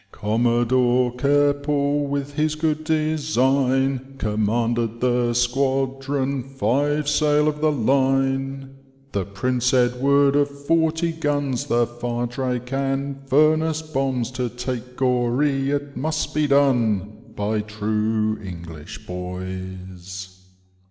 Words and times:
Commodore 0.11 1.15
Keppel 1.15 2.07
with 2.07 2.33
his 2.33 2.55
good 2.55 2.83
design. 2.85 4.15
Commanded 4.17 4.99
the 4.99 5.35
squadron, 5.35 6.41
five 6.41 7.07
sail 7.07 7.47
of 7.47 7.61
the 7.61 7.71
line. 7.71 8.77
The 9.11 9.25
Prince 9.25 9.73
Edtoard 9.73 10.33
of 10.35 10.49
forty 10.49 11.11
guns. 11.11 11.67
The 11.67 11.85
Firedrake 11.85 12.73
and 12.73 13.29
Furnace 13.29 13.83
bombs. 13.83 14.31
To 14.31 14.49
take 14.49 14.95
Goree, 14.97 15.69
it 15.69 15.95
must 15.95 16.33
be 16.33 16.47
done, 16.47 17.17
By 17.35 17.59
true 17.61 18.39
English 18.43 19.05
boys. 19.05 20.41